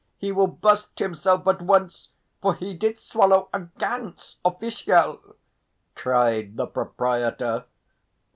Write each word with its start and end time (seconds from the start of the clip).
He 0.17 0.31
will 0.31 0.47
burst 0.47 0.97
himself 0.97 1.45
at 1.47 1.61
once, 1.61 2.09
for 2.41 2.55
he 2.55 2.73
did 2.73 2.97
swallow 2.97 3.49
a 3.53 3.59
ganz 3.77 4.37
official!" 4.43 5.35
cried 5.93 6.57
the 6.57 6.65
proprietor. 6.65 7.65